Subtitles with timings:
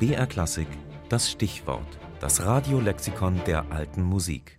[0.00, 0.66] BR Klassik
[1.10, 4.58] das Stichwort, das Radiolexikon der alten Musik.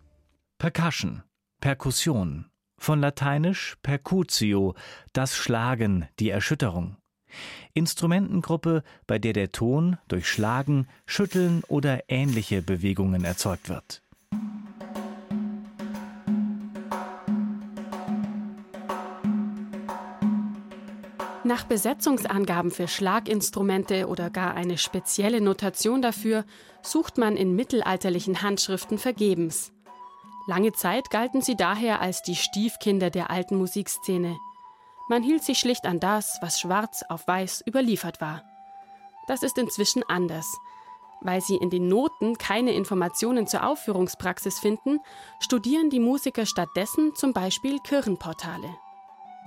[0.59, 1.23] Percussion,
[1.59, 2.45] Perkussion,
[2.77, 4.75] von lateinisch percutio,
[5.13, 6.97] das Schlagen, die Erschütterung.
[7.73, 14.03] Instrumentengruppe, bei der der Ton durch Schlagen, Schütteln oder ähnliche Bewegungen erzeugt wird.
[21.43, 26.45] Nach Besetzungsangaben für Schlaginstrumente oder gar eine spezielle Notation dafür
[26.83, 29.71] sucht man in mittelalterlichen Handschriften vergebens.
[30.45, 34.37] Lange Zeit galten sie daher als die Stiefkinder der alten Musikszene.
[35.09, 38.43] Man hielt sich schlicht an das, was schwarz auf weiß überliefert war.
[39.27, 40.45] Das ist inzwischen anders.
[41.21, 44.99] Weil sie in den Noten keine Informationen zur Aufführungspraxis finden,
[45.39, 48.75] studieren die Musiker stattdessen zum Beispiel Kirchenportale.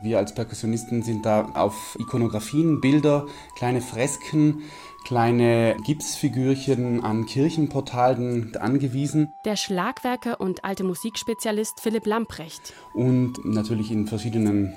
[0.05, 3.25] Wir als Perkussionisten sind da auf Ikonografien, Bilder,
[3.57, 4.65] kleine Fresken,
[5.07, 9.33] kleine Gipsfigürchen an Kirchenportalen angewiesen.
[9.47, 12.75] Der Schlagwerker und alte Musikspezialist Philipp Lamprecht.
[12.93, 14.75] Und natürlich in verschiedenen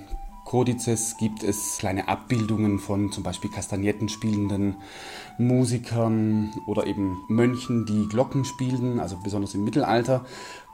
[0.48, 4.78] Kodizes gibt es kleine Abbildungen von zum Beispiel Kastagnetten spielenden
[5.38, 10.26] Musikern oder eben Mönchen, die Glocken spielten, also besonders im Mittelalter.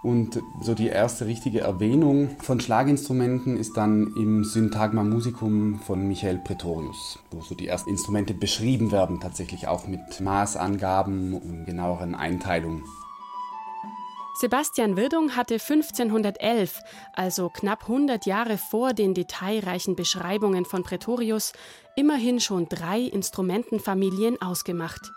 [0.03, 6.37] Und so die erste richtige Erwähnung von Schlaginstrumenten ist dann im Syntagma Musicum von Michael
[6.37, 12.83] Pretorius, wo so die ersten Instrumente beschrieben werden, tatsächlich auch mit Maßangaben und genaueren Einteilungen.
[14.35, 16.81] Sebastian Wirdung hatte 1511,
[17.13, 21.53] also knapp 100 Jahre vor den detailreichen Beschreibungen von Pretorius,
[21.95, 25.11] immerhin schon drei Instrumentenfamilien ausgemacht.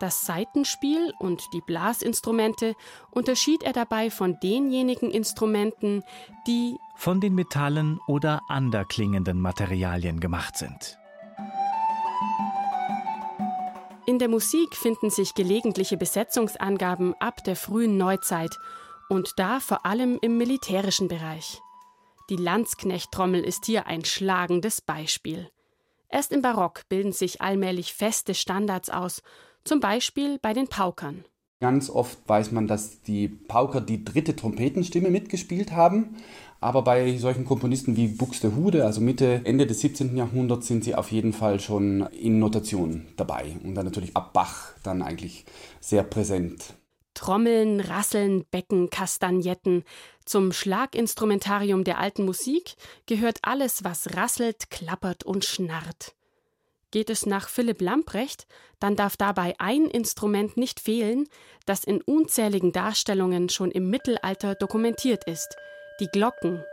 [0.00, 2.74] Das Saitenspiel und die Blasinstrumente
[3.10, 6.02] unterschied er dabei von denjenigen Instrumenten,
[6.46, 10.98] die von den Metallen oder anderklingenden Materialien gemacht sind.
[14.22, 18.56] Der Musik finden sich gelegentliche Besetzungsangaben ab der frühen Neuzeit
[19.08, 21.60] und da vor allem im militärischen Bereich.
[22.30, 25.50] Die Landsknechttrommel ist hier ein schlagendes Beispiel.
[26.08, 29.22] Erst im Barock bilden sich allmählich feste Standards aus,
[29.64, 31.24] zum Beispiel bei den Paukern.
[31.62, 36.16] Ganz oft weiß man, dass die Pauker die dritte Trompetenstimme mitgespielt haben.
[36.60, 40.16] Aber bei solchen Komponisten wie Buxtehude, also Mitte, Ende des 17.
[40.16, 43.54] Jahrhunderts, sind sie auf jeden Fall schon in Notation dabei.
[43.62, 45.44] Und dann natürlich ab Bach dann eigentlich
[45.78, 46.74] sehr präsent.
[47.14, 49.84] Trommeln, Rasseln, Becken, Kastagnetten.
[50.24, 52.74] Zum Schlaginstrumentarium der alten Musik
[53.06, 56.16] gehört alles, was rasselt, klappert und schnarrt.
[56.92, 58.46] Geht es nach Philipp Lamprecht,
[58.78, 61.28] dann darf dabei ein Instrument nicht fehlen,
[61.66, 65.56] das in unzähligen Darstellungen schon im Mittelalter dokumentiert ist–
[66.00, 66.64] die Glocken.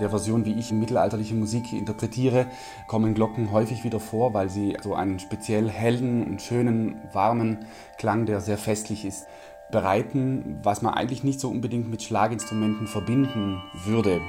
[0.00, 2.46] Der Version, wie ich mittelalterliche Musik interpretiere,
[2.86, 7.66] kommen Glocken häufig wieder vor, weil sie so einen speziell hellen und schönen, warmen
[7.98, 9.26] Klang, der sehr festlich ist,
[9.70, 14.20] bereiten, was man eigentlich nicht so unbedingt mit Schlaginstrumenten verbinden würde.